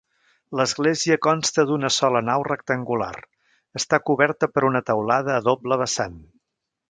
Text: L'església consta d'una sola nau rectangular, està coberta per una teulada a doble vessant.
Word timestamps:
L'església 0.59 1.17
consta 1.27 1.65
d'una 1.71 1.91
sola 1.97 2.21
nau 2.29 2.45
rectangular, 2.47 3.13
està 3.81 4.01
coberta 4.11 4.51
per 4.55 4.67
una 4.73 4.83
teulada 4.89 5.35
a 5.37 5.47
doble 5.51 5.79
vessant. 5.85 6.19